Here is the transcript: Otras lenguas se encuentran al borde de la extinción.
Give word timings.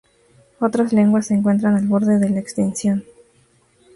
Otras 0.59 0.93
lenguas 0.93 1.27
se 1.27 1.35
encuentran 1.35 1.75
al 1.75 1.85
borde 1.85 2.17
de 2.17 2.31
la 2.31 2.39
extinción. 2.39 3.03